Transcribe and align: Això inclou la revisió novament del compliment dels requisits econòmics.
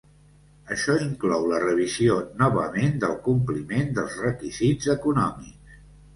Això 0.75 0.93
inclou 1.07 1.45
la 1.51 1.59
revisió 1.63 2.15
novament 2.39 2.97
del 3.05 3.15
compliment 3.29 3.93
dels 4.01 4.19
requisits 4.27 4.91
econòmics. 4.97 5.79